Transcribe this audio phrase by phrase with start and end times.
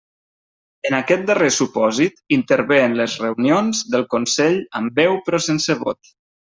[0.89, 6.17] En aquest darrer supòsit, intervé en les reunions del Consell amb veu però sense vot.